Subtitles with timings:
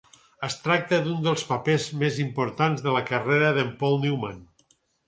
[0.45, 4.47] Es tracta d'un dels papers més importants de la carrera de Paul Newman.